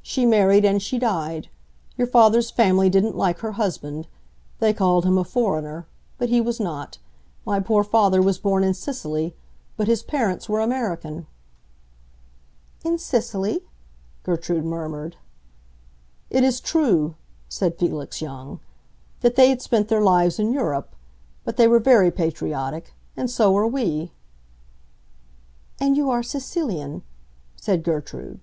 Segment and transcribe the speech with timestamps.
[0.00, 1.50] "She married and she died.
[1.98, 4.06] Your father's family didn't like her husband.
[4.58, 6.96] They called him a foreigner; but he was not.
[7.44, 9.36] My poor father was born in Sicily,
[9.76, 11.26] but his parents were American."
[12.86, 13.66] "In Sicily?"
[14.22, 15.16] Gertrude murmured.
[16.30, 17.14] "It is true,"
[17.50, 18.60] said Felix Young,
[19.20, 20.96] "that they had spent their lives in Europe.
[21.44, 22.94] But they were very patriotic.
[23.14, 24.12] And so are we."
[25.78, 27.02] "And you are Sicilian,"
[27.56, 28.40] said Gertrude.